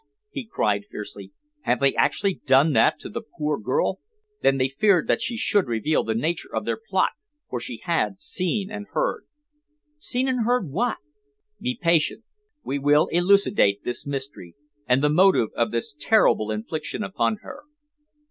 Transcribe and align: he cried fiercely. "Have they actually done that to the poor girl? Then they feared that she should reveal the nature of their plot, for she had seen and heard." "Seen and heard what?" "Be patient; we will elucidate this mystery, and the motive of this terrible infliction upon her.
he 0.31 0.43
cried 0.47 0.83
fiercely. 0.89 1.31
"Have 1.61 1.79
they 1.79 1.93
actually 1.93 2.41
done 2.47 2.73
that 2.73 2.97
to 3.01 3.07
the 3.07 3.21
poor 3.21 3.59
girl? 3.59 3.99
Then 4.41 4.57
they 4.57 4.67
feared 4.67 5.07
that 5.07 5.21
she 5.21 5.37
should 5.37 5.67
reveal 5.67 6.03
the 6.03 6.15
nature 6.15 6.49
of 6.51 6.65
their 6.65 6.79
plot, 6.89 7.11
for 7.51 7.59
she 7.59 7.81
had 7.83 8.19
seen 8.19 8.71
and 8.71 8.87
heard." 8.93 9.27
"Seen 9.99 10.27
and 10.27 10.43
heard 10.43 10.67
what?" 10.71 10.97
"Be 11.59 11.77
patient; 11.79 12.23
we 12.63 12.79
will 12.79 13.09
elucidate 13.11 13.83
this 13.83 14.07
mystery, 14.07 14.55
and 14.87 15.03
the 15.03 15.09
motive 15.11 15.49
of 15.55 15.69
this 15.69 15.93
terrible 15.93 16.49
infliction 16.49 17.03
upon 17.03 17.35
her. 17.43 17.65